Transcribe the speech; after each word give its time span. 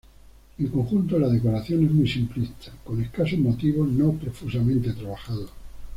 En 0.57 0.67
conjunto, 0.69 1.19
la 1.19 1.27
decoración 1.27 1.85
es 1.85 1.91
muy 1.91 2.09
simplista 2.09 2.71
con 2.83 2.99
escasos 3.03 3.37
motivos 3.37 3.87
no 3.91 4.13
profusamente 4.13 4.93
trabajados. 4.93 5.51